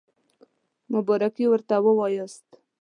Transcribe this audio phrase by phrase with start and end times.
[0.93, 2.47] مبارکي ورته ووایاست.